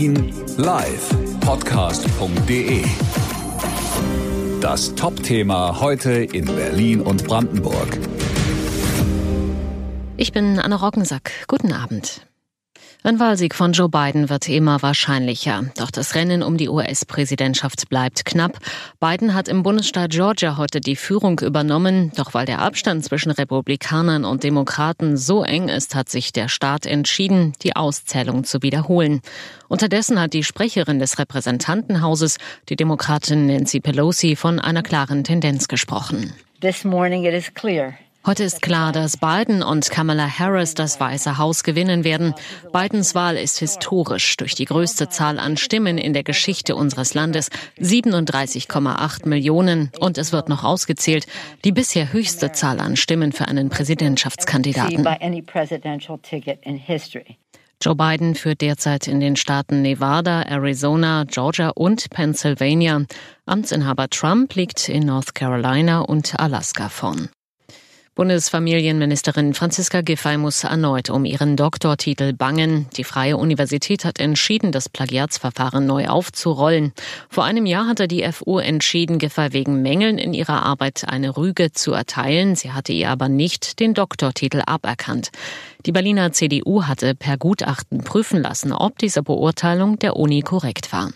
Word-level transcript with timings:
Berlin 0.00 0.32
live 0.56 1.10
podcast.de. 1.40 2.82
Das 4.62 4.94
Top-Thema 4.94 5.78
heute 5.78 6.12
in 6.12 6.46
Berlin 6.46 7.02
und 7.02 7.26
Brandenburg. 7.26 7.98
Ich 10.16 10.32
bin 10.32 10.58
Anne 10.58 10.80
Rockensack. 10.80 11.32
Guten 11.48 11.74
Abend. 11.74 12.26
Ein 13.02 13.18
Wahlsieg 13.18 13.54
von 13.54 13.72
Joe 13.72 13.88
Biden 13.88 14.28
wird 14.28 14.46
immer 14.46 14.82
wahrscheinlicher. 14.82 15.64
Doch 15.78 15.90
das 15.90 16.14
Rennen 16.14 16.42
um 16.42 16.58
die 16.58 16.68
US-Präsidentschaft 16.68 17.88
bleibt 17.88 18.26
knapp. 18.26 18.58
Biden 19.00 19.32
hat 19.32 19.48
im 19.48 19.62
Bundesstaat 19.62 20.10
Georgia 20.10 20.58
heute 20.58 20.82
die 20.82 20.96
Führung 20.96 21.40
übernommen. 21.40 22.12
Doch 22.16 22.34
weil 22.34 22.44
der 22.44 22.58
Abstand 22.58 23.02
zwischen 23.02 23.30
Republikanern 23.30 24.26
und 24.26 24.44
Demokraten 24.44 25.16
so 25.16 25.42
eng 25.42 25.70
ist, 25.70 25.94
hat 25.94 26.10
sich 26.10 26.32
der 26.32 26.48
Staat 26.48 26.84
entschieden, 26.84 27.54
die 27.62 27.74
Auszählung 27.74 28.44
zu 28.44 28.60
wiederholen. 28.60 29.22
Unterdessen 29.68 30.20
hat 30.20 30.34
die 30.34 30.44
Sprecherin 30.44 30.98
des 30.98 31.18
Repräsentantenhauses, 31.18 32.36
die 32.68 32.76
Demokratin 32.76 33.46
Nancy 33.46 33.80
Pelosi, 33.80 34.36
von 34.36 34.58
einer 34.58 34.82
klaren 34.82 35.24
Tendenz 35.24 35.68
gesprochen. 35.68 36.34
This 36.60 36.84
morning 36.84 37.24
it 37.24 37.32
is 37.32 37.54
clear 37.54 37.94
Heute 38.26 38.44
ist 38.44 38.60
klar, 38.60 38.92
dass 38.92 39.16
Biden 39.16 39.62
und 39.62 39.90
Kamala 39.90 40.28
Harris 40.28 40.74
das 40.74 41.00
Weiße 41.00 41.38
Haus 41.38 41.64
gewinnen 41.64 42.04
werden. 42.04 42.34
Bidens 42.70 43.14
Wahl 43.14 43.38
ist 43.38 43.58
historisch 43.58 44.36
durch 44.36 44.54
die 44.54 44.66
größte 44.66 45.08
Zahl 45.08 45.38
an 45.38 45.56
Stimmen 45.56 45.96
in 45.96 46.12
der 46.12 46.22
Geschichte 46.22 46.76
unseres 46.76 47.14
Landes, 47.14 47.48
37,8 47.80 49.26
Millionen. 49.26 49.90
Und 50.00 50.18
es 50.18 50.32
wird 50.32 50.50
noch 50.50 50.64
ausgezählt, 50.64 51.26
die 51.64 51.72
bisher 51.72 52.12
höchste 52.12 52.52
Zahl 52.52 52.78
an 52.80 52.96
Stimmen 52.96 53.32
für 53.32 53.48
einen 53.48 53.70
Präsidentschaftskandidaten. 53.70 55.08
Joe 57.82 57.94
Biden 57.96 58.34
führt 58.34 58.60
derzeit 58.60 59.08
in 59.08 59.20
den 59.20 59.36
Staaten 59.36 59.80
Nevada, 59.80 60.42
Arizona, 60.42 61.24
Georgia 61.24 61.70
und 61.70 62.10
Pennsylvania. 62.10 63.06
Amtsinhaber 63.46 64.10
Trump 64.10 64.54
liegt 64.54 64.90
in 64.90 65.06
North 65.06 65.34
Carolina 65.34 66.00
und 66.02 66.38
Alaska 66.38 66.90
vorn. 66.90 67.30
Bundesfamilienministerin 68.16 69.54
Franziska 69.54 70.00
Giffey 70.00 70.36
muss 70.36 70.64
erneut 70.64 71.10
um 71.10 71.24
ihren 71.24 71.56
Doktortitel 71.56 72.32
bangen. 72.32 72.88
Die 72.96 73.04
Freie 73.04 73.36
Universität 73.36 74.04
hat 74.04 74.18
entschieden, 74.18 74.72
das 74.72 74.88
Plagiatsverfahren 74.88 75.86
neu 75.86 76.08
aufzurollen. 76.08 76.92
Vor 77.28 77.44
einem 77.44 77.66
Jahr 77.66 77.86
hatte 77.86 78.08
die 78.08 78.26
FU 78.32 78.58
entschieden, 78.58 79.20
Giffey 79.20 79.52
wegen 79.52 79.80
Mängeln 79.80 80.18
in 80.18 80.34
ihrer 80.34 80.64
Arbeit 80.64 81.04
eine 81.06 81.36
Rüge 81.36 81.70
zu 81.70 81.92
erteilen. 81.92 82.56
Sie 82.56 82.72
hatte 82.72 82.92
ihr 82.92 83.10
aber 83.10 83.28
nicht 83.28 83.78
den 83.78 83.94
Doktortitel 83.94 84.62
aberkannt. 84.66 85.30
Die 85.86 85.92
Berliner 85.92 86.32
CDU 86.32 86.82
hatte 86.82 87.14
per 87.14 87.38
Gutachten 87.38 88.02
prüfen 88.02 88.42
lassen, 88.42 88.72
ob 88.72 88.98
diese 88.98 89.22
Beurteilung 89.22 90.00
der 90.00 90.16
Uni 90.16 90.42
korrekt 90.42 90.92
war. 90.92 91.10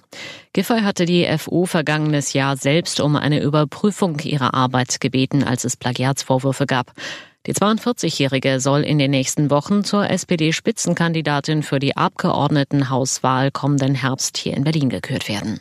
Giffey 0.54 0.82
hatte 0.82 1.04
die 1.04 1.26
FU 1.36 1.66
vergangenes 1.66 2.32
Jahr 2.32 2.56
selbst 2.56 3.00
um 3.00 3.16
eine 3.16 3.42
Überprüfung 3.42 4.20
ihrer 4.20 4.54
Arbeit 4.54 5.00
gebeten, 5.00 5.42
als 5.42 5.64
es 5.64 5.76
Plagiatsvorwürfe 5.76 6.64
gab. 6.64 6.92
Die 7.48 7.54
42-Jährige 7.54 8.60
soll 8.60 8.82
in 8.82 8.98
den 8.98 9.10
nächsten 9.10 9.50
Wochen 9.50 9.82
zur 9.82 10.08
SPD-Spitzenkandidatin 10.08 11.64
für 11.64 11.80
die 11.80 11.96
Abgeordnetenhauswahl 11.96 13.50
kommenden 13.50 13.96
Herbst 13.96 14.36
hier 14.38 14.56
in 14.56 14.62
Berlin 14.62 14.90
gekürt 14.90 15.28
werden. 15.28 15.58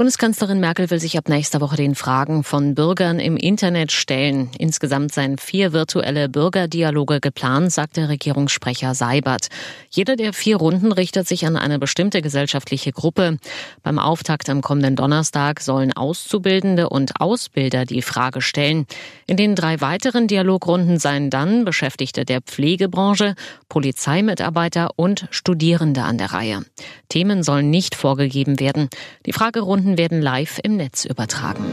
Bundeskanzlerin 0.00 0.60
Merkel 0.60 0.88
will 0.88 0.98
sich 0.98 1.18
ab 1.18 1.28
nächster 1.28 1.60
Woche 1.60 1.76
den 1.76 1.94
Fragen 1.94 2.42
von 2.42 2.74
Bürgern 2.74 3.20
im 3.20 3.36
Internet 3.36 3.92
stellen. 3.92 4.48
Insgesamt 4.56 5.12
seien 5.12 5.36
vier 5.36 5.74
virtuelle 5.74 6.30
Bürgerdialoge 6.30 7.20
geplant, 7.20 7.70
sagte 7.70 8.08
Regierungssprecher 8.08 8.94
Seibert. 8.94 9.48
Jeder 9.90 10.16
der 10.16 10.32
vier 10.32 10.56
Runden 10.56 10.92
richtet 10.92 11.28
sich 11.28 11.44
an 11.44 11.54
eine 11.58 11.78
bestimmte 11.78 12.22
gesellschaftliche 12.22 12.92
Gruppe. 12.92 13.36
Beim 13.82 13.98
Auftakt 13.98 14.48
am 14.48 14.62
kommenden 14.62 14.96
Donnerstag 14.96 15.60
sollen 15.60 15.92
Auszubildende 15.92 16.88
und 16.88 17.20
Ausbilder 17.20 17.84
die 17.84 18.00
Frage 18.00 18.40
stellen. 18.40 18.86
In 19.26 19.36
den 19.36 19.54
drei 19.54 19.82
weiteren 19.82 20.28
Dialogrunden 20.28 20.98
seien 20.98 21.28
dann 21.28 21.66
Beschäftigte 21.66 22.24
der 22.24 22.40
Pflegebranche, 22.40 23.34
Polizeimitarbeiter 23.68 24.92
und 24.96 25.26
Studierende 25.30 26.04
an 26.04 26.16
der 26.16 26.32
Reihe. 26.32 26.62
Themen 27.10 27.42
sollen 27.42 27.68
nicht 27.68 27.94
vorgegeben 27.94 28.60
werden. 28.60 28.88
Die 29.26 29.34
Fragerunden 29.34 29.89
Sendungen 29.90 29.98
werden 29.98 30.22
live 30.22 30.60
im 30.62 30.76
Netz 30.76 31.04
übertragen. 31.04 31.64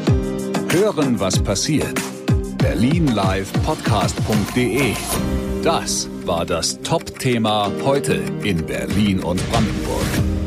Hören, 0.70 1.20
was 1.20 1.42
passiert. 1.42 2.00
Berlin 2.58 3.08
Live 3.08 3.52
Podcast.de. 3.64 4.94
Das 5.64 6.10
war 6.26 6.46
das 6.46 6.80
Top-Thema 6.82 7.72
heute 7.84 8.22
in 8.44 8.66
Berlin 8.66 9.20
und 9.20 9.42
Brandenburg. 9.50 10.47